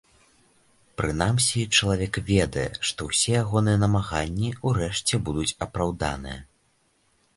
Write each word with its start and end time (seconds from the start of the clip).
Прынамсі, 1.01 1.61
чалавек 1.81 2.13
ведае, 2.31 2.65
што 2.91 2.99
ўсе 3.09 3.29
ягоныя 3.43 3.81
намаганні 3.85 4.49
ўрэшце 4.71 5.15
будуць 5.29 5.49
апраўданыя. 5.67 6.39